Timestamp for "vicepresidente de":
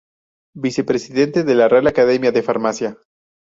0.55-1.53